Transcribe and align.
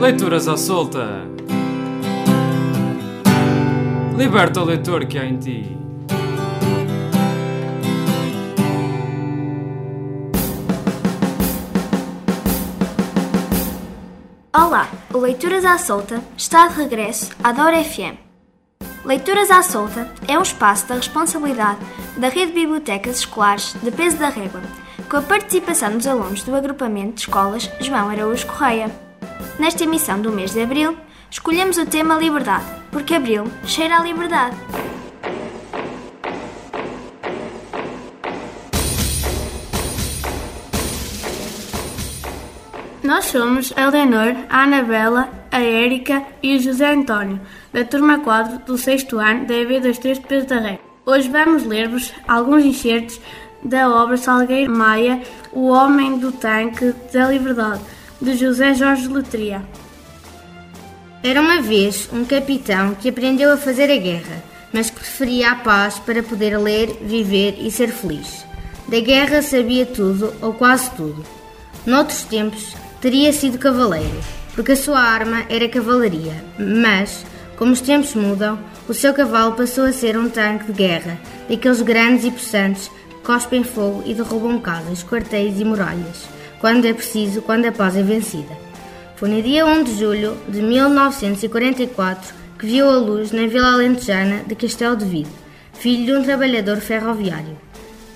Leituras 0.00 0.48
à 0.48 0.56
solta. 0.56 1.28
Liberta 4.16 4.62
o 4.62 4.64
leitor 4.64 5.04
que 5.04 5.18
há 5.18 5.26
em 5.26 5.36
ti. 5.36 5.76
Olá, 14.56 14.88
o 15.12 15.18
Leituras 15.18 15.66
à 15.66 15.76
Solta 15.76 16.22
está 16.34 16.66
de 16.68 16.76
regresso 16.76 17.32
à 17.44 17.52
Dora 17.52 17.84
FM. 17.84 18.16
Leituras 19.04 19.50
à 19.50 19.62
Solta 19.62 20.10
é 20.26 20.38
um 20.38 20.42
espaço 20.42 20.88
da 20.88 20.94
responsabilidade 20.94 21.80
da 22.16 22.30
Rede 22.30 22.52
de 22.52 22.60
Bibliotecas 22.60 23.18
Escolares 23.18 23.74
de 23.82 23.90
Peso 23.90 24.16
da 24.16 24.30
Régua, 24.30 24.62
com 25.10 25.18
a 25.18 25.22
participação 25.22 25.94
dos 25.94 26.06
alunos 26.06 26.42
do 26.42 26.56
agrupamento 26.56 27.16
de 27.16 27.20
escolas 27.20 27.70
João 27.82 28.08
Araújo 28.08 28.46
Correia. 28.46 29.09
Nesta 29.58 29.84
emissão 29.84 30.20
do 30.20 30.32
mês 30.32 30.52
de 30.52 30.62
Abril, 30.62 30.96
escolhemos 31.30 31.78
o 31.78 31.86
tema 31.86 32.16
Liberdade, 32.16 32.64
porque 32.90 33.14
Abril 33.14 33.44
cheira 33.64 33.98
a 33.98 34.02
liberdade. 34.02 34.56
Nós 43.02 43.24
somos 43.24 43.72
a 43.76 43.88
Leonor, 43.88 44.36
a 44.48 44.62
Anabela, 44.62 45.28
a 45.50 45.60
Érica 45.60 46.22
e 46.42 46.54
o 46.54 46.60
José 46.60 46.92
António, 46.92 47.40
da 47.72 47.84
turma 47.84 48.20
4 48.20 48.60
do 48.60 48.78
6 48.78 49.12
ano 49.14 49.46
da 49.46 49.54
EB23 49.54 50.14
de 50.14 50.20
Peso 50.20 50.46
da 50.46 50.60
Ré. 50.60 50.78
Hoje 51.04 51.28
vamos 51.28 51.64
ler-vos 51.64 52.12
alguns 52.28 52.64
enxertos 52.64 53.20
da 53.64 53.90
obra 53.90 54.16
Salgueiro 54.16 54.70
Maia, 54.70 55.22
O 55.52 55.70
Homem 55.70 56.18
do 56.18 56.30
Tanque 56.30 56.94
da 57.12 57.28
Liberdade, 57.28 57.80
de 58.20 58.36
José 58.36 58.74
Jorge 58.74 59.08
Letria. 59.08 59.62
Era 61.22 61.40
uma 61.40 61.62
vez 61.62 62.08
um 62.12 62.24
capitão 62.24 62.94
que 62.94 63.08
aprendeu 63.08 63.52
a 63.52 63.56
fazer 63.56 63.90
a 63.90 63.96
guerra, 63.96 64.42
mas 64.72 64.90
que 64.90 65.00
preferia 65.00 65.52
a 65.52 65.54
paz 65.54 65.98
para 65.98 66.22
poder 66.22 66.58
ler, 66.58 66.98
viver 67.00 67.56
e 67.58 67.70
ser 67.70 67.88
feliz. 67.88 68.44
Da 68.88 69.00
guerra 69.00 69.40
sabia 69.40 69.86
tudo, 69.86 70.34
ou 70.42 70.52
quase 70.52 70.90
tudo. 70.90 71.24
Noutros 71.86 72.24
tempos, 72.24 72.74
teria 73.00 73.32
sido 73.32 73.58
cavaleiro, 73.58 74.20
porque 74.54 74.72
a 74.72 74.76
sua 74.76 75.00
arma 75.00 75.44
era 75.48 75.68
cavalaria, 75.68 76.44
mas, 76.58 77.24
como 77.56 77.72
os 77.72 77.80
tempos 77.80 78.14
mudam, 78.14 78.58
o 78.86 78.92
seu 78.92 79.14
cavalo 79.14 79.52
passou 79.52 79.84
a 79.84 79.92
ser 79.92 80.18
um 80.18 80.28
tanque 80.28 80.66
de 80.66 80.72
guerra, 80.72 81.18
daqueles 81.48 81.80
grandes 81.80 82.24
e 82.24 82.30
possantes 82.30 82.88
que 82.88 83.14
cospem 83.24 83.64
fogo 83.64 84.02
e 84.04 84.12
derrubam 84.12 84.58
casas, 84.60 85.02
quartéis 85.02 85.58
e 85.58 85.64
muralhas, 85.64 86.39
quando 86.60 86.84
é 86.84 86.92
preciso, 86.92 87.40
quando 87.40 87.66
a 87.66 87.72
paz 87.72 87.96
é 87.96 88.02
vencida. 88.02 88.54
Foi 89.16 89.28
no 89.28 89.42
dia 89.42 89.64
1 89.64 89.84
de 89.84 89.98
julho 89.98 90.36
de 90.48 90.60
1944 90.60 92.34
que 92.58 92.66
viu 92.66 92.88
a 92.88 92.96
luz 92.96 93.32
na 93.32 93.46
Vila 93.46 93.72
Alentejana 93.72 94.44
de 94.46 94.54
Castelo 94.54 94.94
de 94.94 95.06
Vide, 95.06 95.30
filho 95.72 96.04
de 96.04 96.12
um 96.12 96.22
trabalhador 96.22 96.76
ferroviário. 96.76 97.58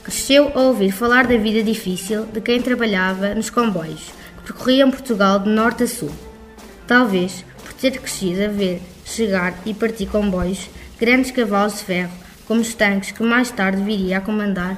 Cresceu 0.03 0.53
a 0.55 0.61
ouvir 0.61 0.92
falar 0.92 1.27
da 1.27 1.39
vida 1.39 1.62
difícil 1.62 2.27
de 2.27 2.42
quem 2.42 2.61
trabalhava 2.61 3.34
nos 3.34 3.48
comboios, 3.48 4.12
que 4.37 4.53
percorriam 4.53 4.91
Portugal 4.91 5.39
de 5.39 5.48
norte 5.48 5.84
a 5.84 5.89
sul. 5.89 6.11
Talvez 6.87 7.42
por 7.62 7.72
ter 7.72 7.92
crescido 7.92 8.45
a 8.45 8.48
ver 8.48 8.83
chegar 9.06 9.55
e 9.65 9.72
partir 9.72 10.06
comboios, 10.06 10.69
grandes 11.00 11.31
cavalos 11.31 11.78
de 11.78 11.84
ferro, 11.84 12.12
como 12.47 12.61
os 12.61 12.75
tanques 12.75 13.11
que 13.11 13.22
mais 13.22 13.50
tarde 13.50 13.83
viria 13.83 14.19
a 14.19 14.20
comandar, 14.20 14.77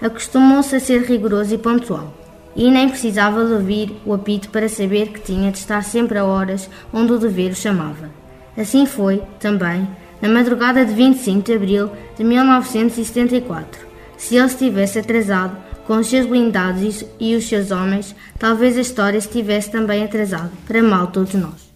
acostumou-se 0.00 0.74
a 0.74 0.80
ser 0.80 1.02
rigoroso 1.02 1.54
e 1.54 1.58
pontual. 1.58 2.21
E 2.54 2.70
nem 2.70 2.88
precisava 2.88 3.44
de 3.44 3.52
ouvir 3.52 3.96
o 4.04 4.12
apito 4.12 4.50
para 4.50 4.68
saber 4.68 5.08
que 5.08 5.20
tinha 5.20 5.50
de 5.50 5.58
estar 5.58 5.82
sempre 5.82 6.18
a 6.18 6.24
horas 6.24 6.68
onde 6.92 7.12
o 7.12 7.18
dever 7.18 7.52
o 7.52 7.56
chamava. 7.56 8.10
Assim 8.56 8.84
foi, 8.84 9.22
também, 9.40 9.88
na 10.20 10.28
madrugada 10.28 10.84
de 10.84 10.92
25 10.92 11.42
de 11.42 11.54
abril 11.54 11.90
de 12.16 12.22
1974. 12.22 13.86
Se 14.16 14.36
ele 14.36 14.46
estivesse 14.46 14.98
atrasado, 14.98 15.56
com 15.86 15.96
os 15.96 16.06
seus 16.06 16.26
blindados 16.26 17.04
e 17.18 17.34
os 17.34 17.48
seus 17.48 17.70
homens, 17.70 18.14
talvez 18.38 18.76
a 18.76 18.80
história 18.80 19.18
estivesse 19.18 19.70
também 19.70 20.04
atrasada, 20.04 20.52
para 20.66 20.82
mal 20.82 21.08
todos 21.08 21.34
nós. 21.34 21.72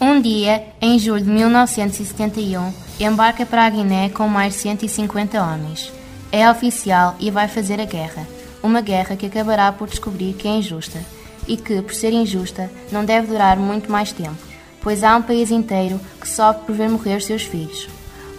Um 0.00 0.20
dia, 0.20 0.62
em 0.80 0.98
julho 0.98 1.22
de 1.22 1.30
1971, 1.30 2.72
embarca 2.98 3.46
para 3.46 3.66
a 3.66 3.70
Guiné 3.70 4.08
com 4.08 4.26
mais 4.26 4.54
de 4.54 4.60
150 4.60 5.42
homens. 5.42 5.92
É 6.32 6.50
oficial 6.50 7.16
e 7.20 7.30
vai 7.30 7.48
fazer 7.48 7.80
a 7.80 7.84
guerra. 7.84 8.26
Uma 8.64 8.80
guerra 8.80 9.14
que 9.14 9.26
acabará 9.26 9.70
por 9.70 9.90
descobrir 9.90 10.32
que 10.32 10.48
é 10.48 10.52
injusta 10.52 10.98
e 11.46 11.54
que, 11.54 11.82
por 11.82 11.92
ser 11.92 12.14
injusta, 12.14 12.70
não 12.90 13.04
deve 13.04 13.26
durar 13.26 13.58
muito 13.58 13.92
mais 13.92 14.10
tempo, 14.10 14.38
pois 14.80 15.04
há 15.04 15.14
um 15.14 15.20
país 15.20 15.50
inteiro 15.50 16.00
que 16.18 16.26
sofre 16.26 16.64
por 16.64 16.74
ver 16.74 16.88
morrer 16.88 17.20
seus 17.20 17.42
filhos, 17.42 17.86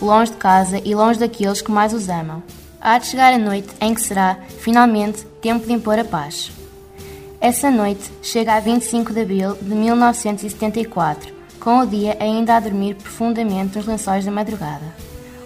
longe 0.01 0.31
de 0.31 0.37
casa 0.37 0.81
e 0.83 0.95
longe 0.95 1.19
daqueles 1.19 1.61
que 1.61 1.71
mais 1.71 1.93
os 1.93 2.09
amam. 2.09 2.41
Há 2.81 2.97
de 2.97 3.05
chegar 3.05 3.33
a 3.33 3.37
noite 3.37 3.69
em 3.79 3.93
que 3.93 4.01
será, 4.01 4.39
finalmente, 4.61 5.23
tempo 5.43 5.67
de 5.67 5.73
impor 5.73 5.99
a 5.99 6.03
paz. 6.03 6.51
Essa 7.39 7.69
noite 7.69 8.11
chega 8.23 8.55
a 8.55 8.59
25 8.59 9.13
de 9.13 9.21
abril 9.21 9.55
de 9.61 9.75
1974, 9.75 11.31
com 11.59 11.81
o 11.81 11.85
dia 11.85 12.17
ainda 12.19 12.55
a 12.55 12.59
dormir 12.59 12.95
profundamente 12.95 13.77
nos 13.77 13.85
lençóis 13.85 14.25
da 14.25 14.31
madrugada. 14.31 14.91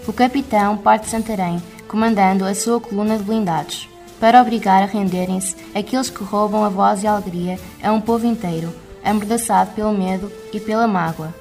O 0.07 0.13
capitão 0.13 0.77
parte 0.77 1.03
de 1.03 1.09
Santarém, 1.09 1.61
comandando 1.85 2.45
a 2.45 2.55
sua 2.55 2.79
coluna 2.79 3.17
de 3.17 3.23
blindados, 3.23 3.89
para 4.19 4.41
obrigar 4.41 4.83
a 4.83 4.85
renderem-se 4.85 5.55
aqueles 5.73 6.09
que 6.09 6.23
roubam 6.23 6.63
a 6.63 6.69
voz 6.69 7.03
e 7.03 7.07
a 7.07 7.13
alegria 7.13 7.59
a 7.81 7.91
um 7.91 8.01
povo 8.01 8.25
inteiro, 8.25 8.73
amordaçado 9.03 9.71
pelo 9.71 9.93
medo 9.93 10.31
e 10.53 10.59
pela 10.59 10.87
mágoa. 10.87 11.33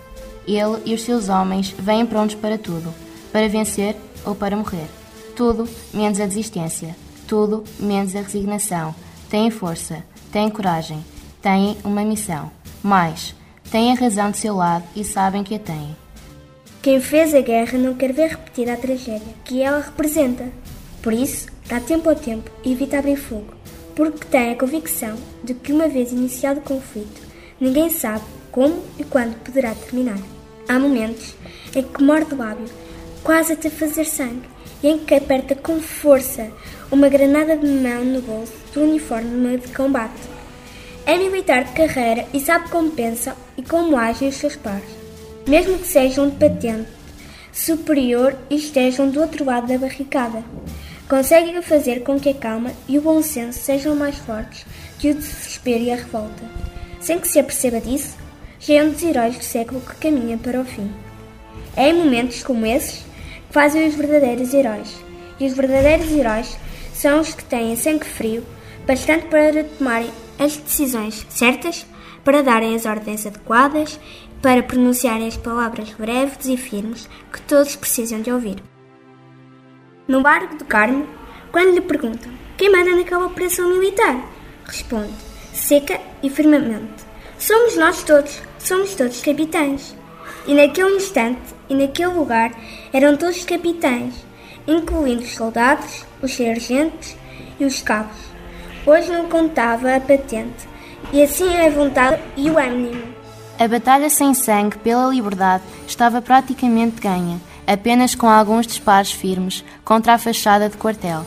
Ele 0.46 0.80
e 0.86 0.94
os 0.94 1.02
seus 1.02 1.28
homens 1.28 1.74
vêm 1.78 2.06
prontos 2.06 2.34
para 2.34 2.56
tudo, 2.56 2.94
para 3.32 3.48
vencer 3.48 3.96
ou 4.24 4.34
para 4.34 4.56
morrer. 4.56 4.86
Tudo 5.36 5.68
menos 5.92 6.20
a 6.20 6.26
desistência, 6.26 6.96
tudo 7.26 7.64
menos 7.78 8.16
a 8.16 8.20
resignação. 8.20 8.94
Têm 9.28 9.50
força, 9.50 10.02
têm 10.32 10.48
coragem, 10.48 11.04
têm 11.42 11.76
uma 11.84 12.02
missão. 12.02 12.50
Mais, 12.82 13.34
têm 13.70 13.92
a 13.92 13.94
razão 13.94 14.30
de 14.30 14.38
seu 14.38 14.56
lado 14.56 14.84
e 14.96 15.04
sabem 15.04 15.44
que 15.44 15.54
a 15.54 15.58
têm. 15.58 15.94
Quem 16.80 17.00
fez 17.00 17.34
a 17.34 17.40
guerra 17.40 17.76
não 17.76 17.94
quer 17.94 18.12
ver 18.12 18.30
repetida 18.30 18.72
a 18.72 18.76
tragédia 18.76 19.34
que 19.44 19.60
ela 19.60 19.80
representa. 19.80 20.46
Por 21.02 21.12
isso, 21.12 21.48
dá 21.68 21.78
tempo 21.80 22.08
ao 22.08 22.16
tempo 22.16 22.50
e 22.64 22.72
evita 22.72 22.98
abrir 22.98 23.16
fogo, 23.16 23.52
porque 23.94 24.24
tem 24.26 24.52
a 24.52 24.56
convicção 24.56 25.16
de 25.44 25.54
que, 25.54 25.72
uma 25.72 25.88
vez 25.88 26.12
iniciado 26.12 26.60
o 26.60 26.62
conflito, 26.62 27.20
ninguém 27.60 27.90
sabe 27.90 28.24
como 28.50 28.82
e 28.98 29.04
quando 29.04 29.38
poderá 29.42 29.74
terminar. 29.74 30.18
Há 30.68 30.78
momentos 30.78 31.34
em 31.74 31.82
que 31.82 32.02
morde 32.02 32.34
o 32.34 32.38
lábio, 32.38 32.66
quase 33.22 33.52
até 33.52 33.70
fazer 33.70 34.04
sangue, 34.04 34.48
e 34.82 34.88
em 34.88 34.98
que 34.98 35.14
aperta 35.14 35.54
com 35.54 35.80
força 35.80 36.50
uma 36.90 37.08
granada 37.08 37.56
de 37.56 37.66
mão 37.66 38.04
no 38.04 38.22
bolso 38.22 38.52
do 38.72 38.82
uniforme 38.82 39.58
de 39.58 39.68
combate. 39.68 40.20
É 41.04 41.16
militar 41.16 41.64
de 41.64 41.72
carreira 41.72 42.26
e 42.32 42.40
sabe 42.40 42.68
como 42.68 42.90
pensam 42.90 43.34
e 43.56 43.62
como 43.62 43.96
agem 43.96 44.28
os 44.28 44.36
seus 44.36 44.56
pares, 44.56 44.88
mesmo 45.46 45.78
que 45.78 45.86
sejam 45.86 46.28
de 46.28 46.36
patente 46.36 46.88
superior 47.52 48.36
e 48.50 48.56
estejam 48.56 49.10
do 49.10 49.20
outro 49.20 49.44
lado 49.44 49.66
da 49.66 49.78
barricada. 49.78 50.44
Conseguem 51.08 51.62
fazer 51.62 52.02
com 52.02 52.20
que 52.20 52.28
a 52.28 52.34
calma 52.34 52.70
e 52.86 52.98
o 52.98 53.00
bom 53.00 53.22
senso 53.22 53.58
sejam 53.58 53.96
mais 53.96 54.16
fortes 54.18 54.66
que 54.98 55.10
o 55.10 55.14
desespero 55.14 55.82
e 55.82 55.90
a 55.90 55.96
revolta. 55.96 56.44
Sem 57.00 57.18
que 57.18 57.26
se 57.26 57.38
aperceba 57.38 57.80
disso, 57.80 58.14
já 58.60 58.74
é 58.74 58.84
um 58.84 58.90
dos 58.90 59.02
heróis 59.02 59.38
do 59.38 59.42
século 59.42 59.80
que 59.80 59.94
caminha 59.96 60.36
para 60.36 60.60
o 60.60 60.66
fim. 60.66 60.92
É 61.74 61.88
em 61.88 61.94
momentos 61.94 62.42
como 62.42 62.66
esses 62.66 62.98
que 63.46 63.54
fazem 63.54 63.88
os 63.88 63.94
verdadeiros 63.94 64.52
heróis. 64.52 64.94
E 65.40 65.46
os 65.46 65.54
verdadeiros 65.54 66.10
heróis 66.10 66.58
são 66.92 67.20
os 67.20 67.32
que 67.32 67.44
têm 67.44 67.74
sangue 67.74 68.04
frio, 68.04 68.44
bastante 68.86 69.28
para 69.28 69.64
tomarem 69.64 70.10
as 70.38 70.58
decisões 70.58 71.24
certas, 71.30 71.86
para 72.22 72.42
darem 72.42 72.74
as 72.74 72.84
ordens 72.84 73.24
adequadas, 73.24 73.98
para 74.42 74.62
pronunciarem 74.62 75.26
as 75.28 75.38
palavras 75.38 75.88
breves 75.94 76.44
e 76.44 76.56
firmes 76.58 77.08
que 77.32 77.40
todos 77.40 77.76
precisam 77.76 78.20
de 78.20 78.30
ouvir. 78.30 78.62
No 80.08 80.22
barco 80.22 80.56
do 80.56 80.64
Carmo, 80.64 81.06
quando 81.52 81.74
lhe 81.74 81.82
perguntam 81.82 82.32
quem 82.56 82.72
manda 82.72 82.96
naquela 82.96 83.26
operação 83.26 83.68
militar, 83.68 84.18
responde, 84.64 85.12
seca 85.52 86.00
e 86.22 86.30
firmemente: 86.30 87.04
Somos 87.38 87.76
nós 87.76 88.02
todos, 88.04 88.40
somos 88.58 88.94
todos 88.94 89.20
capitães. 89.20 89.94
E 90.46 90.54
naquele 90.54 90.96
instante 90.96 91.54
e 91.68 91.74
naquele 91.74 92.14
lugar 92.14 92.52
eram 92.90 93.18
todos 93.18 93.44
capitães, 93.44 94.14
incluindo 94.66 95.24
os 95.24 95.34
soldados, 95.34 96.06
os 96.22 96.34
sargentos 96.34 97.14
e 97.60 97.66
os 97.66 97.82
cabos. 97.82 98.16
Hoje 98.86 99.12
não 99.12 99.28
contava 99.28 99.94
a 99.94 100.00
patente, 100.00 100.66
e 101.12 101.22
assim 101.22 101.54
a 101.54 101.68
vontade 101.68 102.22
e 102.34 102.48
o 102.48 102.56
ânimo. 102.56 103.02
A 103.58 103.68
batalha 103.68 104.08
sem 104.08 104.32
sangue 104.32 104.78
pela 104.78 105.10
liberdade 105.10 105.64
estava 105.86 106.22
praticamente 106.22 106.98
ganha, 106.98 107.38
apenas 107.68 108.14
com 108.14 108.26
alguns 108.26 108.66
disparos 108.66 109.12
firmes 109.12 109.62
contra 109.84 110.14
a 110.14 110.18
fachada 110.18 110.68
de 110.68 110.76
quartel. 110.78 111.26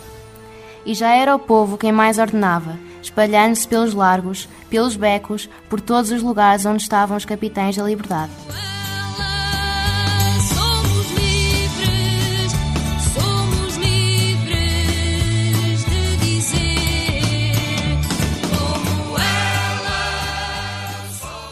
E 0.83 0.95
já 0.95 1.15
era 1.15 1.35
o 1.35 1.39
povo 1.39 1.77
quem 1.77 1.91
mais 1.91 2.17
ordenava, 2.17 2.79
espalhando-se 3.01 3.67
pelos 3.67 3.93
largos, 3.93 4.49
pelos 4.67 4.95
becos, 4.95 5.47
por 5.69 5.79
todos 5.79 6.09
os 6.09 6.23
lugares 6.23 6.65
onde 6.65 6.81
estavam 6.81 7.15
os 7.15 7.25
capitães 7.25 7.75
da 7.75 7.83
liberdade. 7.83 8.31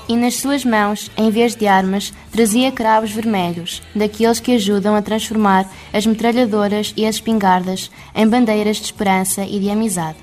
E 0.10 0.18
nas 0.18 0.38
suas 0.38 0.66
mãos, 0.66 1.12
em 1.16 1.30
vez 1.30 1.56
de 1.56 1.68
armas, 1.68 2.12
trazia 2.32 2.72
cravos 2.72 3.12
vermelhos, 3.12 3.80
daqueles 3.94 4.40
que 4.40 4.56
ajudam 4.56 4.96
a 4.96 5.04
transformar 5.04 5.70
as 5.94 6.04
metralhadoras 6.04 6.92
e 6.98 7.06
as 7.06 7.16
espingardas 7.16 7.92
em 8.16 8.28
bandeiras 8.28 8.78
de 8.78 8.86
esperança 8.86 9.44
e 9.44 9.60
de 9.60 9.70
amizade. 9.70 10.18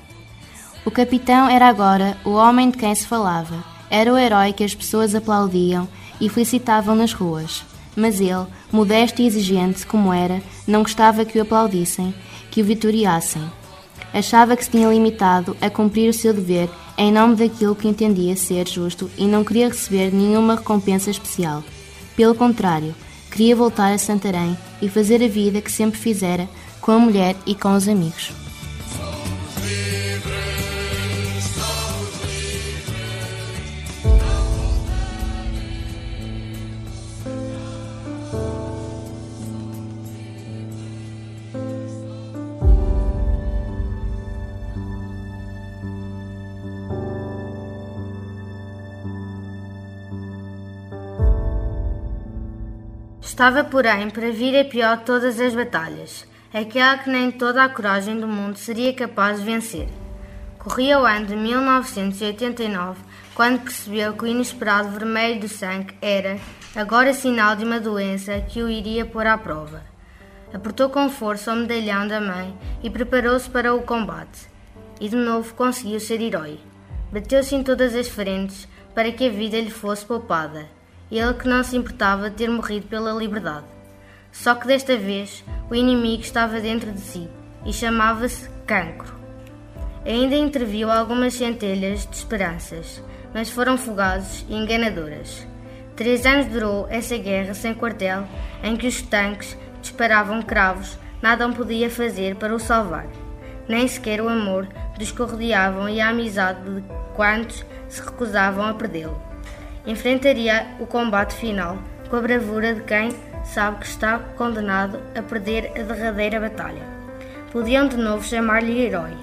O 0.85 0.91
capitão 0.91 1.47
era 1.47 1.69
agora 1.69 2.17
o 2.25 2.31
homem 2.31 2.69
de 2.69 2.77
quem 2.77 2.93
se 2.93 3.07
falava, 3.07 3.63
era 3.89 4.13
o 4.13 4.17
herói 4.17 4.51
que 4.51 4.65
as 4.65 4.75
pessoas 4.75 5.15
aplaudiam 5.15 5.87
e 6.19 6.27
felicitavam 6.27 6.93
nas 6.93 7.13
ruas. 7.13 7.63
Mas 7.95 8.19
ele, 8.19 8.45
modesto 8.69 9.21
e 9.21 9.25
exigente 9.25 9.87
como 9.87 10.11
era, 10.11 10.41
não 10.67 10.81
gostava 10.83 11.23
que 11.23 11.39
o 11.39 11.41
aplaudissem, 11.41 12.13
que 12.51 12.61
o 12.61 12.65
vitoriassem. 12.65 13.41
Achava 14.13 14.57
que 14.57 14.65
se 14.65 14.71
tinha 14.71 14.89
limitado 14.89 15.55
a 15.61 15.69
cumprir 15.69 16.09
o 16.09 16.13
seu 16.13 16.33
dever 16.33 16.69
em 16.97 17.11
nome 17.11 17.35
daquilo 17.35 17.75
que 17.75 17.87
entendia 17.87 18.35
ser 18.35 18.67
justo 18.67 19.09
e 19.17 19.25
não 19.25 19.43
queria 19.43 19.67
receber 19.67 20.11
nenhuma 20.11 20.55
recompensa 20.55 21.11
especial. 21.11 21.63
Pelo 22.15 22.33
contrário, 22.33 22.95
queria 23.31 23.55
voltar 23.55 23.93
a 23.93 23.97
Santarém 23.97 24.57
e 24.81 24.89
fazer 24.89 25.23
a 25.23 25.27
vida 25.27 25.61
que 25.61 25.71
sempre 25.71 25.99
fizera 25.99 26.49
com 26.81 26.91
a 26.91 26.99
mulher 26.99 27.35
e 27.45 27.53
com 27.53 27.75
os 27.75 27.87
amigos. 27.87 28.46
Estava, 53.37 53.63
porém, 53.63 54.09
para 54.09 54.31
vir 54.31 54.59
a 54.59 54.65
pior 54.65 54.97
de 54.97 55.03
todas 55.03 55.39
as 55.39 55.53
batalhas, 55.53 56.25
aquela 56.51 56.97
que 56.97 57.07
nem 57.07 57.29
toda 57.29 57.63
a 57.63 57.69
coragem 57.69 58.19
do 58.19 58.27
mundo 58.27 58.57
seria 58.57 58.91
capaz 58.91 59.37
de 59.37 59.45
vencer. 59.45 59.87
Corria 60.57 60.99
o 60.99 61.05
ano 61.05 61.27
de 61.27 61.35
1989, 61.35 62.99
quando 63.35 63.61
percebeu 63.61 64.13
que 64.13 64.23
o 64.23 64.27
inesperado 64.27 64.89
vermelho 64.89 65.39
do 65.39 65.47
sangue 65.47 65.93
era, 66.01 66.39
agora, 66.75 67.13
sinal 67.13 67.55
de 67.55 67.63
uma 67.63 67.79
doença 67.79 68.41
que 68.41 68.63
o 68.63 68.67
iria 68.67 69.05
pôr 69.05 69.27
à 69.27 69.37
prova. 69.37 69.83
Apertou 70.51 70.89
com 70.89 71.07
força 71.07 71.53
o 71.53 71.55
medalhão 71.55 72.07
da 72.07 72.19
mãe 72.19 72.57
e 72.81 72.89
preparou-se 72.89 73.47
para 73.47 73.71
o 73.71 73.83
combate. 73.83 74.49
E 74.99 75.07
de 75.07 75.15
novo 75.15 75.53
conseguiu 75.53 75.99
ser 75.99 76.19
herói. 76.21 76.59
Bateu-se 77.11 77.53
em 77.53 77.61
todas 77.61 77.93
as 77.93 78.07
frentes 78.07 78.67
para 78.95 79.11
que 79.11 79.27
a 79.27 79.31
vida 79.31 79.59
lhe 79.59 79.69
fosse 79.69 80.03
poupada 80.03 80.75
ele 81.11 81.33
que 81.33 81.47
não 81.47 81.63
se 81.63 81.77
importava 81.77 82.29
de 82.29 82.35
ter 82.35 82.49
morrido 82.49 82.87
pela 82.87 83.13
liberdade. 83.13 83.65
Só 84.31 84.53
que 84.55 84.67
desta 84.67 84.97
vez 84.97 85.43
o 85.69 85.75
inimigo 85.75 86.21
estava 86.21 86.59
dentro 86.59 86.91
de 86.91 86.99
si 86.99 87.29
e 87.65 87.71
chamava-se 87.71 88.49
Cancro. 88.65 89.15
Ainda 90.05 90.35
interviu 90.35 90.91
algumas 90.91 91.33
centelhas 91.33 92.05
de 92.05 92.15
esperanças, 92.15 93.01
mas 93.33 93.49
foram 93.49 93.77
fugazes 93.77 94.45
e 94.49 94.53
enganadoras. 94.53 95.45
Três 95.95 96.25
anos 96.25 96.45
durou 96.47 96.87
essa 96.89 97.17
guerra 97.17 97.53
sem 97.53 97.73
quartel, 97.73 98.27
em 98.61 98.75
que 98.75 98.87
os 98.87 99.01
tanques 99.01 99.57
disparavam 99.81 100.41
cravos, 100.41 100.97
nada 101.21 101.49
podia 101.49 101.89
fazer 101.89 102.35
para 102.35 102.53
o 102.53 102.59
salvar. 102.59 103.07
Nem 103.67 103.87
sequer 103.87 104.21
o 104.21 104.29
amor 104.29 104.67
dos 104.97 105.11
que 105.11 105.21
o 105.21 105.25
rodeavam 105.25 105.89
e 105.89 105.99
a 105.99 106.09
amizade 106.09 106.61
de 106.63 106.83
quantos 107.15 107.65
se 107.89 108.01
recusavam 108.01 108.65
a 108.65 108.73
perdê-lo 108.73 109.26
enfrentaria 109.87 110.67
o 110.79 110.85
combate 110.85 111.33
final 111.33 111.77
com 112.09 112.17
a 112.17 112.21
bravura 112.21 112.75
de 112.75 112.81
quem 112.81 113.09
sabe 113.45 113.79
que 113.79 113.87
está 113.87 114.19
condenado 114.19 114.99
a 115.15 115.21
perder 115.21 115.71
a 115.79 115.83
derradeira 115.83 116.39
batalha. 116.39 116.83
Podiam 117.51 117.87
de 117.87 117.95
novo 117.95 118.23
chamar-lhe 118.23 118.81
herói, 118.81 119.13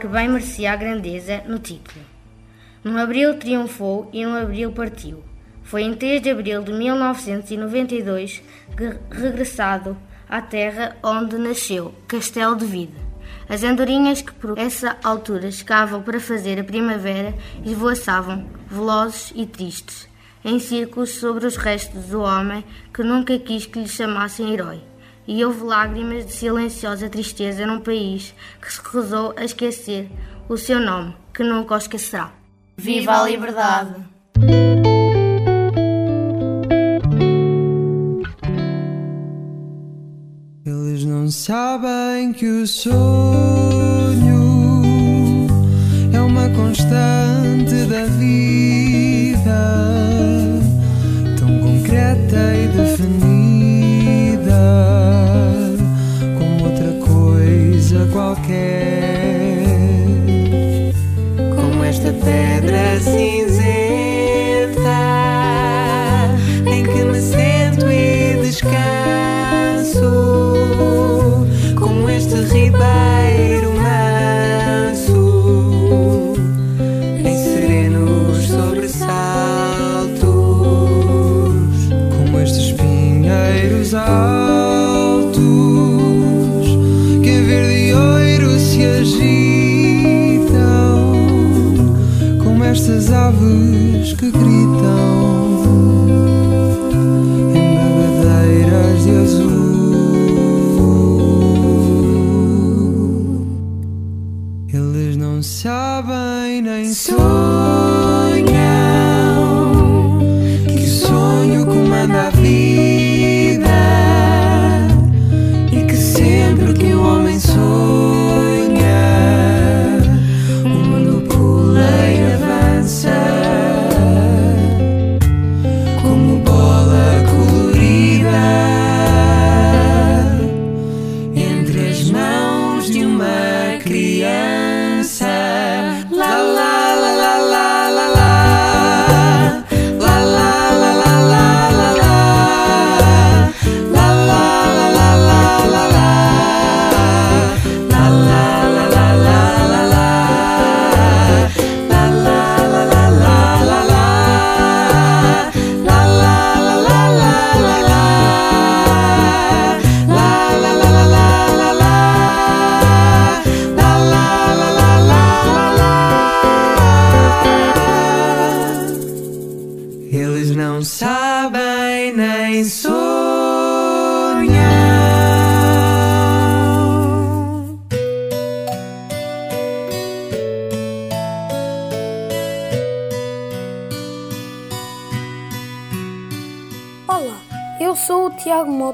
que 0.00 0.06
bem 0.06 0.28
merecia 0.28 0.72
a 0.72 0.76
grandeza 0.76 1.42
no 1.46 1.58
título. 1.58 2.04
Num 2.84 2.96
abril 2.96 3.38
triunfou 3.38 4.08
e 4.12 4.24
num 4.24 4.36
abril 4.36 4.72
partiu. 4.72 5.22
Foi 5.64 5.82
em 5.82 5.94
3 5.94 6.22
de 6.22 6.30
abril 6.30 6.62
de 6.62 6.72
1992 6.72 8.42
que, 8.76 8.96
regressado 9.10 9.96
à 10.28 10.40
terra 10.40 10.96
onde 11.02 11.36
nasceu, 11.36 11.94
Castelo 12.06 12.56
de 12.56 12.64
Vida. 12.64 13.12
As 13.48 13.62
andorinhas 13.62 14.22
que 14.22 14.32
por 14.32 14.58
essa 14.58 14.96
altura 15.02 15.48
escavam 15.48 16.02
para 16.02 16.20
fazer 16.20 16.58
a 16.60 16.64
primavera 16.64 17.34
esvoaçavam, 17.64 18.46
velozes 18.66 19.32
e 19.34 19.46
tristes, 19.46 20.08
em 20.44 20.58
círculos 20.58 21.10
sobre 21.10 21.46
os 21.46 21.56
restos 21.56 22.06
do 22.06 22.20
homem 22.20 22.64
que 22.92 23.02
nunca 23.02 23.38
quis 23.38 23.66
que 23.66 23.80
lhe 23.80 23.88
chamassem 23.88 24.52
herói. 24.52 24.80
E 25.26 25.44
houve 25.44 25.62
lágrimas 25.62 26.26
de 26.26 26.32
silenciosa 26.32 27.08
tristeza 27.08 27.64
num 27.66 27.80
país 27.80 28.34
que 28.60 28.72
se 28.72 28.78
recusou 28.78 29.32
a 29.36 29.44
esquecer 29.44 30.10
o 30.48 30.56
seu 30.56 30.80
nome, 30.80 31.14
que 31.32 31.44
nunca 31.44 31.74
o 31.74 31.78
esquecerá. 31.78 32.32
Viva 32.76 33.22
a 33.22 33.28
liberdade! 33.28 33.94
Eles 40.66 41.04
não 41.04 41.30
sabem 41.30 42.32
que 42.32 42.46
o 42.46 42.66
sonho 42.66 43.02
é 46.12 46.20
uma 46.20 46.48
constante 46.50 47.86
da 47.86 48.04
vida 48.06 48.72
concreta 51.92 52.54
e 52.54 52.68
definida 52.68 53.01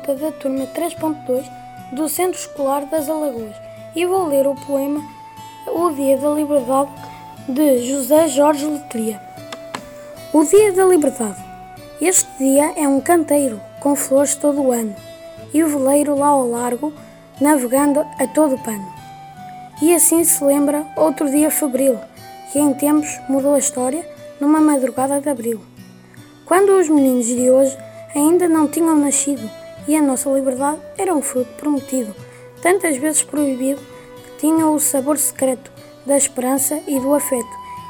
Da 0.09 0.33
turma 0.33 0.67
3.2 0.75 1.45
do 1.93 2.09
Centro 2.09 2.41
Escolar 2.41 2.87
das 2.87 3.11
Alagoas 3.11 3.55
e 3.95 4.07
vou 4.07 4.27
ler 4.27 4.47
o 4.47 4.55
poema 4.55 5.03
O 5.67 5.91
Dia 5.91 6.17
da 6.17 6.31
Liberdade 6.31 6.91
de 7.47 7.87
José 7.87 8.27
Jorge 8.27 8.65
Letria. 8.65 9.21
O 10.33 10.43
Dia 10.45 10.73
da 10.73 10.87
Liberdade. 10.87 11.37
Este 12.01 12.27
dia 12.39 12.73
é 12.75 12.89
um 12.89 13.03
canteiro 13.03 13.61
com 13.81 13.95
flores 13.95 14.35
todo 14.35 14.63
o 14.63 14.73
ano 14.73 14.97
e 15.53 15.63
o 15.63 15.69
veleiro 15.69 16.17
lá 16.17 16.29
ao 16.29 16.49
largo 16.49 16.91
navegando 17.39 18.01
a 18.01 18.27
todo 18.29 18.57
pano. 18.63 18.91
E 19.83 19.95
assim 19.95 20.25
se 20.25 20.43
lembra 20.43 20.87
outro 20.97 21.31
dia 21.31 21.51
febril 21.51 21.99
que 22.51 22.59
em 22.59 22.73
tempos 22.73 23.21
mudou 23.29 23.55
a 23.55 23.59
história 23.59 24.09
numa 24.41 24.59
madrugada 24.59 25.21
de 25.21 25.29
abril. 25.29 25.61
Quando 26.47 26.71
os 26.79 26.89
meninos 26.89 27.27
de 27.27 27.51
hoje 27.51 27.77
ainda 28.15 28.49
não 28.49 28.67
tinham 28.67 28.97
nascido 28.97 29.68
e 29.89 29.97
a 29.97 30.03
nossa 30.03 30.29
liberdade 30.29 30.81
era 30.99 31.15
um 31.15 31.23
fruto 31.23 31.51
prometido, 31.55 32.15
tantas 32.61 32.99
vezes 32.99 33.23
proibido, 33.23 33.81
que 33.81 34.41
tinha 34.41 34.69
o 34.69 34.79
sabor 34.79 35.17
secreto 35.17 35.73
da 36.05 36.17
esperança 36.17 36.79
e 36.87 37.01
do 37.01 37.15
afeto 37.15 37.49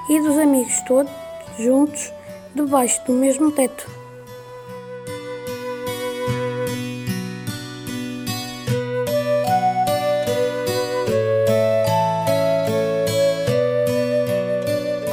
e 0.09 0.21
dos 0.21 0.39
amigos 0.39 0.81
todos 0.87 1.13
juntos 1.59 2.13
debaixo 2.55 3.05
do 3.05 3.13
mesmo 3.13 3.51
teto. 3.51 3.91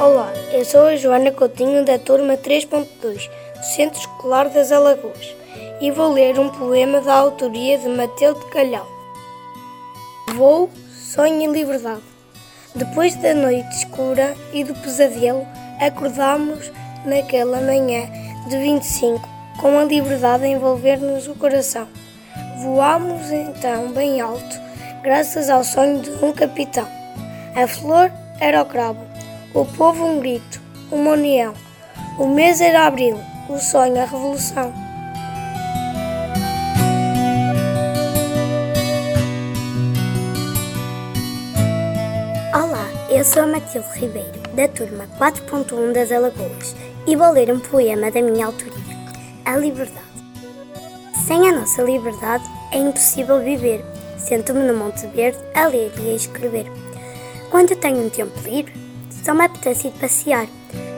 Olá, 0.00 0.32
eu 0.52 0.64
sou 0.64 0.86
a 0.86 0.94
Joana 0.94 1.32
Coutinho 1.32 1.84
da 1.84 1.98
turma 1.98 2.36
3.2 2.36 2.86
do 3.00 3.64
Centro 3.64 3.98
Escolar 3.98 4.48
das 4.48 4.70
Alagoas 4.70 5.35
e 5.80 5.90
vou 5.90 6.12
ler 6.12 6.38
um 6.38 6.48
poema 6.48 7.00
da 7.00 7.14
autoria 7.14 7.78
de 7.78 7.88
Mateu 7.88 8.34
de 8.34 8.44
Calhau. 8.46 8.86
Voo, 10.34 10.70
sonho 10.94 11.42
e 11.42 11.46
liberdade. 11.46 12.02
Depois 12.74 13.14
da 13.16 13.34
noite 13.34 13.68
escura 13.76 14.34
e 14.52 14.64
do 14.64 14.74
pesadelo, 14.74 15.46
acordamos 15.80 16.70
naquela 17.04 17.60
manhã 17.60 18.08
de 18.48 18.56
25 18.58 19.28
com 19.60 19.78
a 19.78 19.84
liberdade 19.84 20.44
a 20.44 20.48
envolver-nos 20.48 21.26
o 21.28 21.34
coração. 21.34 21.88
Voámos 22.58 23.30
então 23.30 23.92
bem 23.92 24.20
alto, 24.20 24.60
graças 25.02 25.48
ao 25.48 25.64
sonho 25.64 26.00
de 26.00 26.10
um 26.24 26.32
capitão. 26.32 26.86
A 27.54 27.66
flor 27.66 28.10
era 28.40 28.62
o 28.62 28.66
cravo, 28.66 29.00
o 29.54 29.64
povo 29.64 30.04
um 30.04 30.20
grito, 30.20 30.60
uma 30.90 31.12
união. 31.12 31.54
O 32.18 32.26
mês 32.26 32.60
era 32.60 32.86
abril, 32.86 33.18
o 33.48 33.58
sonho 33.58 34.00
a 34.00 34.04
revolução. 34.04 34.85
Sou 43.26 43.44
Matilde 43.44 43.88
Ribeiro, 43.98 44.40
da 44.54 44.68
turma 44.68 45.08
4.1 45.18 45.92
das 45.92 46.12
Alagoas, 46.12 46.76
e 47.08 47.16
vou 47.16 47.32
ler 47.32 47.52
um 47.52 47.58
poema 47.58 48.08
da 48.08 48.22
minha 48.22 48.46
autoria, 48.46 48.72
A 49.44 49.56
Liberdade. 49.56 50.00
Sem 51.26 51.48
a 51.48 51.52
nossa 51.52 51.82
liberdade 51.82 52.44
é 52.70 52.78
impossível 52.78 53.40
viver. 53.40 53.84
Sento-me 54.16 54.60
no 54.60 54.76
Monte 54.76 55.08
Verde 55.08 55.38
a 55.56 55.66
ler 55.66 55.92
e 55.98 56.10
a 56.10 56.14
escrever. 56.14 56.70
Quando 57.50 57.74
tenho 57.74 58.06
um 58.06 58.08
tempo 58.08 58.38
livre, 58.44 58.72
só 59.10 59.34
me 59.34 59.44
apetece 59.44 59.88
ir 59.88 59.92
passear. 59.94 60.46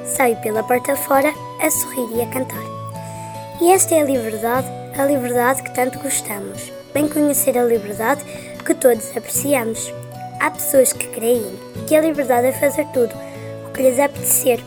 Saio 0.04 0.36
pela 0.42 0.62
porta 0.62 0.96
fora 0.96 1.32
a 1.62 1.70
sorrir 1.70 2.14
e 2.14 2.20
a 2.20 2.26
cantar. 2.26 2.64
E 3.62 3.70
esta 3.72 3.94
é 3.94 4.02
a 4.02 4.04
liberdade, 4.04 4.68
a 4.98 5.04
liberdade 5.06 5.62
que 5.62 5.74
tanto 5.74 5.98
gostamos. 6.00 6.70
Bem 6.92 7.08
conhecer 7.08 7.56
a 7.56 7.64
liberdade 7.64 8.22
que 8.66 8.74
todos 8.74 9.16
apreciamos. 9.16 9.90
Há 10.40 10.52
pessoas 10.52 10.92
que 10.92 11.08
creem 11.08 11.58
que 11.88 11.96
a 11.96 12.00
liberdade 12.00 12.46
é 12.46 12.52
fazer 12.52 12.86
tudo 12.92 13.12
o 13.66 13.72
que 13.72 13.82
lhes 13.82 13.98
apetecer. 13.98 14.60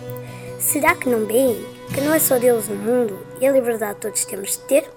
Será 0.60 0.96
que 0.96 1.10
não 1.10 1.26
veem 1.26 1.66
que 1.94 2.02
não 2.02 2.14
é 2.14 2.20
só 2.20 2.38
Deus 2.38 2.68
no 2.68 2.76
mundo 2.76 3.26
e 3.40 3.48
a 3.48 3.52
liberdade 3.52 4.00
todos 4.00 4.26
temos 4.26 4.52
de 4.52 4.60
ter? 4.60 4.90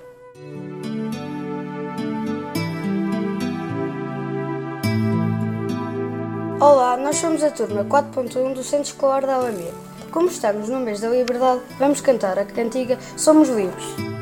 Olá, 6.60 6.96
nós 6.96 7.16
somos 7.16 7.42
a 7.44 7.50
turma 7.50 7.84
4.1 7.84 8.54
do 8.54 8.64
Centro 8.64 8.86
Escolar 8.86 9.24
da 9.24 9.34
Alameda. 9.34 9.74
Como 10.10 10.28
estamos 10.28 10.68
no 10.68 10.80
mês 10.80 11.00
da 11.00 11.08
liberdade, 11.08 11.60
vamos 11.78 12.00
cantar 12.00 12.38
a 12.38 12.44
cantiga 12.44 12.98
Somos 13.16 13.48
Livres. 13.48 14.13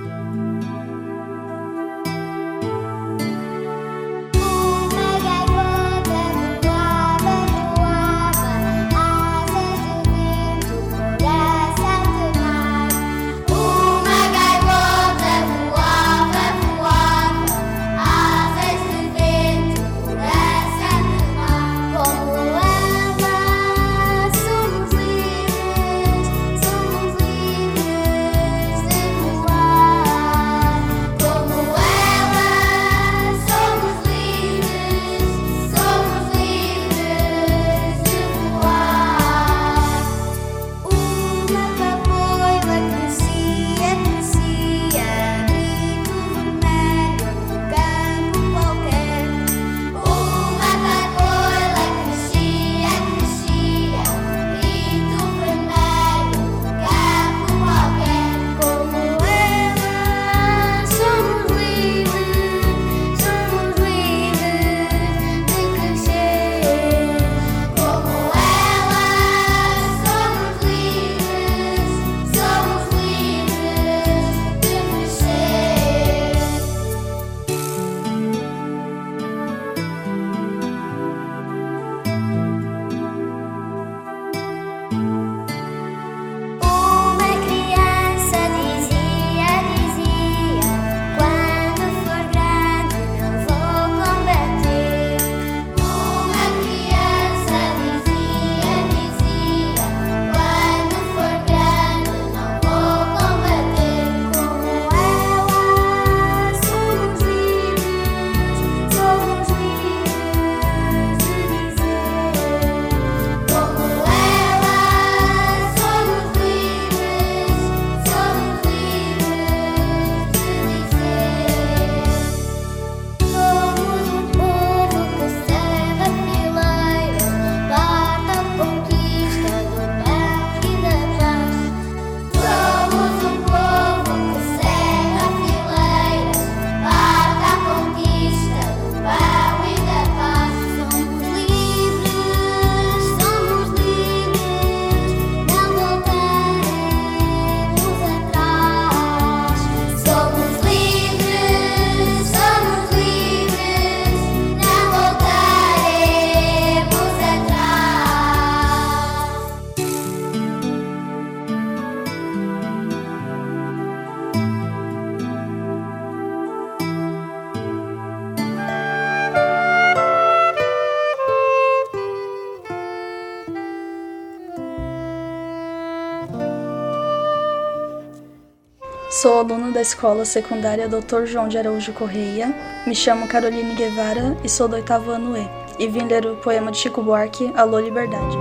Sou 179.22 179.38
aluno 179.38 179.70
da 179.70 179.80
escola 179.80 180.24
secundária 180.24 180.88
Dr. 180.88 181.26
João 181.26 181.46
de 181.46 181.56
Araújo 181.56 181.92
Correia. 181.92 182.52
Me 182.84 182.92
chamo 182.92 183.28
Caroline 183.28 183.72
Guevara 183.76 184.36
e 184.42 184.48
sou 184.48 184.66
do 184.66 184.74
oitavo 184.74 185.12
ano 185.12 185.36
E. 185.36 185.48
E 185.78 185.86
vim 185.86 186.08
ler 186.08 186.26
o 186.26 186.34
poema 186.38 186.72
de 186.72 186.78
Chico 186.78 187.00
Buarque, 187.00 187.52
Alô 187.54 187.78
Liberdade. 187.78 188.36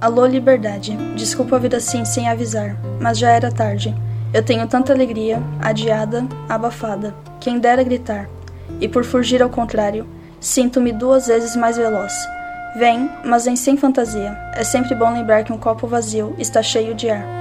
Alô 0.00 0.24
Liberdade, 0.26 0.96
desculpa 1.16 1.56
a 1.56 1.58
vida 1.58 1.78
assim 1.78 2.04
sem 2.04 2.28
avisar, 2.28 2.76
mas 3.00 3.18
já 3.18 3.30
era 3.30 3.50
tarde. 3.50 3.92
Eu 4.32 4.44
tenho 4.44 4.68
tanta 4.68 4.92
alegria, 4.92 5.42
adiada, 5.60 6.24
abafada, 6.48 7.16
quem 7.40 7.58
dera 7.58 7.82
gritar. 7.82 8.30
E 8.80 8.86
por 8.86 9.04
fugir 9.04 9.42
ao 9.42 9.50
contrário, 9.50 10.06
sinto-me 10.38 10.92
duas 10.92 11.26
vezes 11.26 11.56
mais 11.56 11.76
veloz. 11.76 12.37
Vem, 12.76 13.10
mas 13.24 13.44
vem 13.44 13.56
sem 13.56 13.76
fantasia. 13.76 14.36
É 14.54 14.62
sempre 14.62 14.94
bom 14.94 15.12
lembrar 15.12 15.44
que 15.44 15.52
um 15.52 15.58
copo 15.58 15.86
vazio 15.86 16.34
está 16.38 16.62
cheio 16.62 16.94
de 16.94 17.10
ar. 17.10 17.37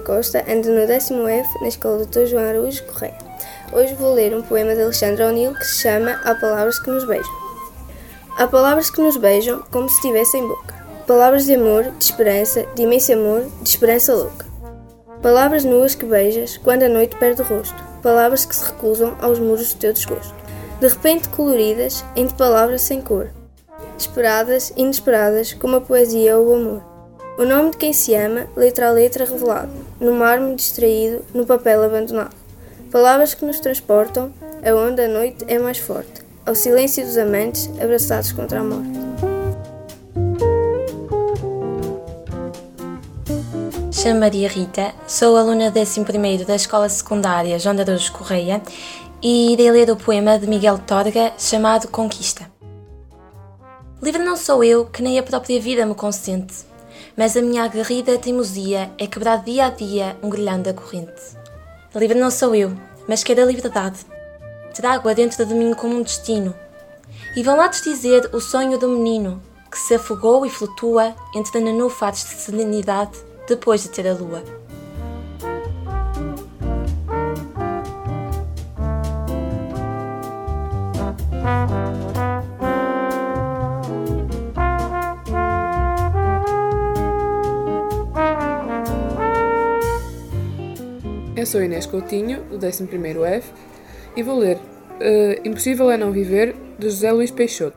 Costa, 0.00 0.44
ando 0.48 0.70
no 0.70 0.86
décimo 0.86 1.28
F 1.28 1.48
na 1.60 1.68
Escola 1.68 2.04
Dr. 2.04 2.26
João 2.26 2.48
Araújo 2.48 2.84
Correia. 2.86 3.16
Hoje 3.72 3.94
vou 3.94 4.14
ler 4.14 4.34
um 4.34 4.42
poema 4.42 4.74
de 4.74 4.82
Alexandre 4.82 5.22
O'Neill 5.22 5.54
que 5.54 5.64
se 5.64 5.82
chama 5.82 6.20
Há 6.24 6.34
Palavras 6.34 6.78
que 6.78 6.90
Nos 6.90 7.04
Beijam. 7.04 7.50
Há 8.40 8.46
palavras 8.46 8.88
que 8.88 9.02
nos 9.02 9.18
beijam 9.18 9.62
como 9.70 9.86
se 9.86 10.00
tivessem 10.00 10.48
boca. 10.48 10.74
Palavras 11.06 11.44
de 11.44 11.56
amor, 11.56 11.90
de 11.90 12.04
esperança, 12.04 12.64
de 12.74 12.84
imenso 12.84 13.12
amor, 13.12 13.44
de 13.60 13.68
esperança 13.68 14.14
louca. 14.14 14.46
Palavras 15.20 15.62
nuas 15.62 15.94
que 15.94 16.06
beijas 16.06 16.56
quando 16.56 16.84
a 16.84 16.88
noite 16.88 17.16
perde 17.16 17.42
o 17.42 17.44
rosto. 17.44 17.76
Palavras 18.02 18.46
que 18.46 18.56
se 18.56 18.64
recusam 18.64 19.14
aos 19.20 19.38
muros 19.38 19.74
do 19.74 19.78
teu 19.78 19.92
desgosto. 19.92 20.34
De 20.80 20.88
repente 20.88 21.28
coloridas, 21.28 22.02
entre 22.16 22.34
palavras 22.34 22.80
sem 22.80 23.02
cor. 23.02 23.28
Esperadas, 23.98 24.72
inesperadas, 24.74 25.52
como 25.52 25.76
a 25.76 25.80
poesia 25.82 26.38
ou 26.38 26.48
o 26.48 26.54
amor. 26.54 26.89
O 27.40 27.44
nome 27.46 27.70
de 27.70 27.78
quem 27.78 27.94
se 27.94 28.14
ama, 28.14 28.46
letra 28.54 28.88
a 28.88 28.90
letra 28.90 29.24
revelado, 29.24 29.72
no 29.98 30.12
mármore 30.12 30.56
distraído, 30.56 31.24
no 31.32 31.46
papel 31.46 31.82
abandonado. 31.82 32.36
Palavras 32.90 33.32
que 33.32 33.46
nos 33.46 33.58
transportam 33.58 34.30
aonde 34.62 35.00
a 35.00 35.08
noite 35.08 35.46
é 35.48 35.58
mais 35.58 35.78
forte, 35.78 36.20
ao 36.44 36.54
silêncio 36.54 37.02
dos 37.02 37.16
amantes 37.16 37.70
abraçados 37.82 38.30
contra 38.32 38.60
a 38.60 38.62
morte. 38.62 38.90
Chamo 43.90 44.20
Maria 44.20 44.46
Rita, 44.46 44.92
sou 45.06 45.34
aluna 45.38 45.72
11 45.74 46.44
da 46.44 46.56
Escola 46.56 46.90
Secundária 46.90 47.58
João 47.58 47.74
de 47.74 47.80
Araújo 47.80 48.12
Correia 48.12 48.60
e 49.22 49.54
irei 49.54 49.70
ler 49.70 49.90
o 49.90 49.96
poema 49.96 50.38
de 50.38 50.46
Miguel 50.46 50.78
Torga 50.86 51.32
chamado 51.38 51.88
Conquista. 51.88 52.50
Livre 54.02 54.22
não 54.22 54.36
sou 54.36 54.62
eu 54.62 54.84
que 54.84 55.02
nem 55.02 55.18
a 55.18 55.22
própria 55.22 55.58
vida 55.58 55.86
me 55.86 55.94
consente, 55.94 56.68
mas 57.20 57.36
a 57.36 57.42
minha 57.42 57.64
aguerrida 57.64 58.16
teimosia 58.16 58.90
é 58.96 59.06
quebrar 59.06 59.44
dia 59.44 59.66
a 59.66 59.68
dia 59.68 60.16
um 60.22 60.30
grilhão 60.30 60.62
da 60.62 60.72
corrente. 60.72 61.20
Livre 61.94 62.18
não 62.18 62.30
sou 62.30 62.54
eu, 62.54 62.74
mas 63.06 63.22
quero 63.22 63.42
a 63.42 63.44
liberdade. 63.44 63.98
Trago-a 64.72 65.12
dentro 65.12 65.44
de 65.44 65.52
mim 65.52 65.74
como 65.74 65.96
um 65.96 66.02
destino. 66.02 66.54
E 67.36 67.42
vão 67.42 67.58
lá 67.58 67.66
desdizer 67.66 68.30
o 68.32 68.40
sonho 68.40 68.78
do 68.78 68.88
menino 68.88 69.42
que 69.70 69.78
se 69.78 69.96
afogou 69.96 70.46
e 70.46 70.50
flutua 70.50 71.14
entre 71.36 71.60
nenufados 71.60 72.20
de 72.20 72.36
serenidade 72.36 73.18
depois 73.46 73.82
de 73.82 73.90
ter 73.90 74.08
a 74.08 74.14
lua. 74.14 74.42
Sou 91.50 91.64
Inês 91.64 91.84
Coutinho, 91.84 92.44
do 92.44 92.58
11º 92.58 93.24
F, 93.24 93.50
e 94.16 94.22
vou 94.22 94.38
ler 94.38 94.56
eh, 95.00 95.40
Impossível 95.44 95.90
é 95.90 95.96
não 95.96 96.12
viver, 96.12 96.54
de 96.78 96.88
José 96.88 97.10
Luís 97.10 97.32
Peixoto. 97.32 97.76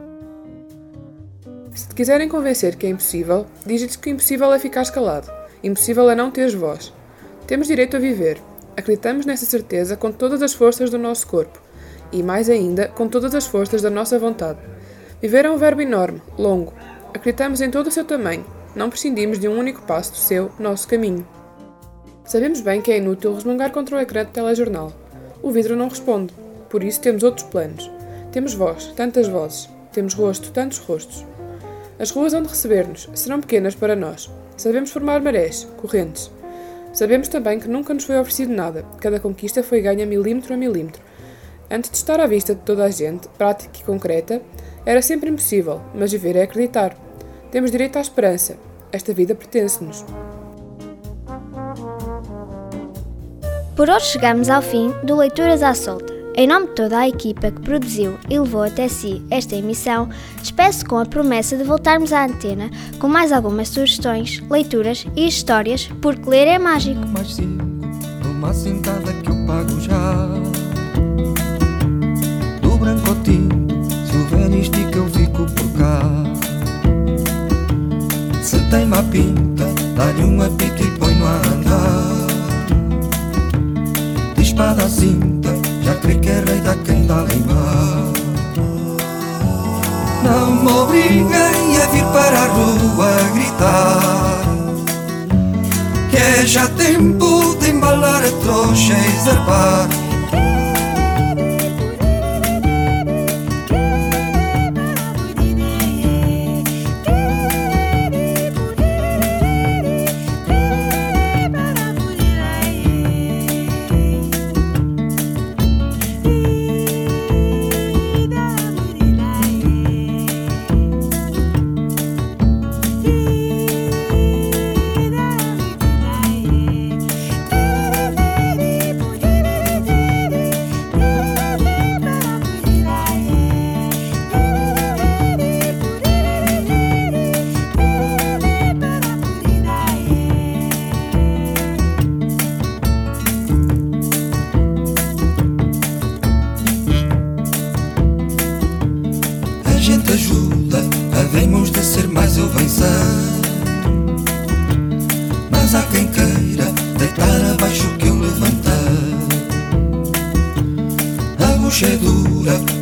Se 1.74 1.88
te 1.88 1.96
quiserem 1.96 2.30
convencer 2.30 2.76
que 2.76 2.86
é 2.86 2.90
impossível, 2.90 3.48
diz-lhes 3.66 3.96
que 3.96 4.12
impossível 4.12 4.54
é 4.54 4.60
ficar 4.60 4.86
calado, 4.92 5.32
impossível 5.64 6.08
é 6.08 6.14
não 6.14 6.30
teres 6.30 6.54
voz. 6.54 6.94
Temos 7.48 7.66
direito 7.66 7.98
a 7.98 8.00
viver. 8.00 8.40
Acreditamos 8.78 9.26
nessa 9.26 9.48
certeza 9.48 9.98
com 9.98 10.12
todas 10.12 10.44
as 10.44 10.54
forças 10.54 10.92
do 10.92 11.00
nosso 11.00 11.26
corpo, 11.26 11.60
e 12.12 12.22
mais 12.22 12.52
ainda, 12.52 12.90
com 12.90 13.08
todas 13.08 13.34
as 13.34 13.48
forças 13.48 13.82
da 13.82 13.90
nossa 13.90 14.20
vontade. 14.20 14.60
Viver 15.20 15.46
é 15.46 15.50
um 15.50 15.58
verbo 15.58 15.82
enorme, 15.82 16.22
longo. 16.38 16.74
Acreditamos 17.12 17.60
em 17.60 17.72
todo 17.72 17.88
o 17.88 17.92
seu 17.92 18.06
tamanho, 18.06 18.46
não 18.76 18.92
prescindimos 18.92 19.40
de 19.40 19.48
um 19.48 19.58
único 19.58 19.82
passo 19.82 20.12
do 20.12 20.18
seu, 20.18 20.52
nosso 20.60 20.88
caminho. 20.88 21.26
Sabemos 22.26 22.62
bem 22.62 22.82
que 22.82 22.92
é 22.92 22.98
inútil 22.98 23.34
resmungar 23.34 23.72
contra 23.72 23.98
o 23.98 24.00
ecrã 24.00 24.24
de 24.24 24.32
telejornal. 24.32 24.94
O 25.42 25.52
vidro 25.52 25.76
não 25.76 25.90
responde, 25.90 26.34
por 26.70 26.84
isso 26.84 27.02
temos 27.02 27.22
outros 27.22 27.46
planos. 27.48 27.92
Temos 28.32 28.54
voz, 28.54 28.88
tantas 28.96 29.28
vozes. 29.28 29.70
Temos 29.92 30.14
rosto, 30.16 30.52
tantos 30.52 30.80
rostos. 30.80 31.24
As 32.00 32.10
ruas 32.10 32.34
onde 32.34 32.48
receber-nos 32.48 33.08
serão 33.14 33.40
pequenas 33.40 33.76
para 33.76 33.96
nós. 33.96 34.32
Sabemos 34.58 34.92
formar 34.92 35.22
marés, 35.22 35.68
correntes. 35.78 36.32
Sabemos 36.94 37.28
também 37.28 37.60
que 37.60 37.68
nunca 37.68 37.94
nos 37.94 38.06
foi 38.06 38.18
oferecido 38.18 38.54
nada. 38.54 38.86
Cada 39.00 39.20
conquista 39.20 39.62
foi 39.62 39.82
ganha 39.82 40.06
milímetro 40.06 40.54
a 40.54 40.58
milímetro. 40.58 41.02
Antes 41.70 41.92
de 41.92 41.98
estar 41.98 42.20
à 42.20 42.26
vista 42.26 42.56
de 42.56 42.62
toda 42.62 42.86
a 42.86 42.90
gente, 42.90 43.28
prática 43.38 43.80
e 43.80 43.84
concreta, 43.84 44.42
era 44.86 45.02
sempre 45.02 45.30
impossível, 45.30 45.82
mas 45.94 46.12
viver 46.12 46.36
é 46.36 46.44
acreditar. 46.44 46.98
Temos 47.52 47.70
direito 47.70 47.98
à 47.98 48.02
esperança. 48.02 48.58
Esta 48.92 49.14
vida 49.14 49.36
pertence-nos. 49.36 50.04
Por 53.76 53.90
hoje 53.90 54.06
chegamos 54.06 54.52
ao 54.52 54.62
fim 54.62 54.94
do 55.04 55.16
Leituras 55.16 55.64
à 55.64 55.74
Solta. 55.74 56.14
Em 56.36 56.48
nome 56.48 56.68
de 56.68 56.76
toda 56.76 57.00
a 57.00 57.08
equipa 57.08 57.50
que 57.50 57.62
produziu 57.62 58.20
e 58.30 58.38
levou 58.38 58.62
até 58.62 58.88
si 58.88 59.24
esta 59.32 59.56
emissão, 59.56 60.10
despeço 60.40 60.86
com 60.86 61.00
a 61.00 61.06
promessa 61.06 61.58
de 61.58 61.64
voltarmos 61.64 62.14
à 62.14 62.26
antena 62.26 62.70
com 63.00 63.08
mais 63.08 63.32
algumas 63.32 63.70
sugestões, 63.70 64.44
leituras 64.48 65.08
e 65.16 65.28
histórias, 65.28 65.90
porque 66.02 66.30
ler 66.30 66.48
é 66.48 66.60
mágico. 66.60 67.02
mais 67.08 67.34
cinco 67.34 67.66
Numa 68.24 68.54
sentada 68.54 69.12
que 69.12 69.30
eu 69.30 69.46
pago 69.48 69.82
já 69.82 70.28
Do 72.62 72.78
branco 72.78 73.10
ao 73.10 73.16
tinto 73.24 73.56
Se 74.06 74.18
houver 74.18 74.60
estica 74.60 74.98
eu 74.98 75.08
fico 75.10 75.46
por 75.52 75.80
cá 75.80 76.00
Se 78.42 78.60
tem 78.70 78.86
má 78.86 79.02
pinta 79.02 79.66
Dá-lhe 79.96 80.24
um 80.24 80.42
apito 80.44 80.84
e 80.84 80.92
põe-no 81.00 81.26
a 81.26 81.36
andar 81.38 82.33
espada 84.54 84.88
cinta 84.88 85.50
Já 85.82 85.96
crê 85.96 86.16
que 86.16 86.30
é 86.30 86.44
rei 86.46 86.60
da 86.62 86.76
quem 86.76 87.06
dá 87.08 87.16
limar 87.24 88.14
Não 90.24 90.64
me 90.64 90.72
obriguem 90.72 91.82
a 91.82 91.86
vir 91.88 92.06
para 92.06 92.40
a 92.40 92.48
rua 92.48 93.12
gritar 93.34 94.44
que 96.10 96.18
é 96.18 96.46
já 96.46 96.68
tempo 96.68 97.56
de 97.60 97.72
embalar 97.72 98.22
a 98.24 98.32
trouxa 98.44 98.94
e 98.94 99.20
zarpar. 99.24 100.03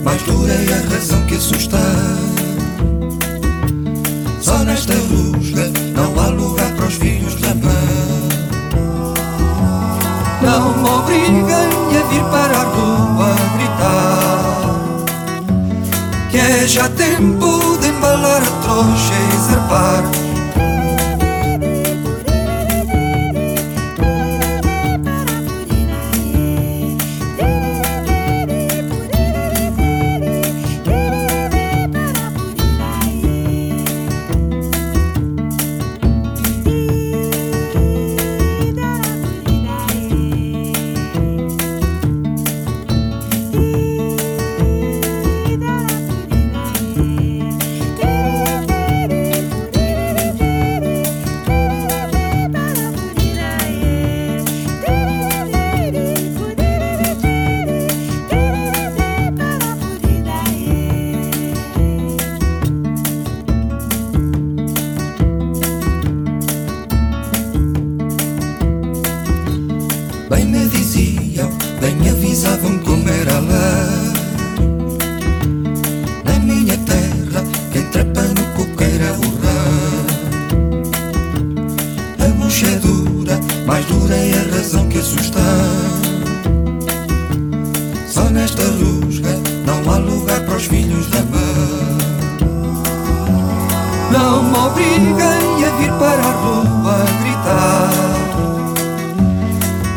Mais 0.03 0.21
dura 0.23 0.53
é 0.53 0.73
a 0.73 0.93
razão 0.93 1.25
que 1.25 1.35
assusta. 1.35 1.77
Só 4.41 4.57
nesta 4.59 4.93
rusga 4.93 5.71
não 5.95 6.19
há 6.19 6.27
lugar 6.27 6.71
para 6.75 6.85
os 6.85 6.95
filhos 6.95 7.35
da 7.35 7.55
mãe. 7.55 8.21
Não 10.41 10.77
me 10.77 10.89
obriguem 10.89 11.45
a 11.45 12.03
vir 12.09 12.23
para 12.31 12.57
a 12.57 12.63
rua 12.63 13.35
gritar 13.55 15.05
Que 16.31 16.37
é 16.37 16.67
já 16.67 16.89
tempo 16.89 17.77
de 17.79 17.89
embalar 17.89 18.41
a 18.41 18.51
trouxa 18.63 19.13
e 19.13 19.37
zarpar 19.47 20.20
mais 83.91 83.99
dura 83.99 84.15
é 84.15 84.33
a 84.33 84.55
razão 84.55 84.87
que 84.87 84.99
assusta. 84.99 85.39
Só 88.07 88.23
nesta 88.29 88.63
rusga 88.63 89.37
não 89.65 89.93
há 89.93 89.97
lugar 89.97 90.41
para 90.45 90.55
os 90.55 90.65
filhos 90.65 91.07
da 91.07 91.19
mãe. 91.19 91.41
Não 94.11 94.43
me 94.43 94.57
obriguem 94.57 95.65
a 95.65 95.77
vir 95.77 95.91
para 95.93 96.21
a 96.21 96.31
rua 96.31 97.05
gritar 97.21 97.91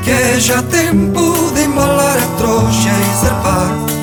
que 0.03 0.11
é 0.11 0.39
já 0.39 0.63
tempo 0.63 1.53
de 1.55 1.63
embalar 1.63 2.17
a 2.17 2.37
trouxa 2.37 2.91
e 2.91 3.25
zarpar 3.25 3.94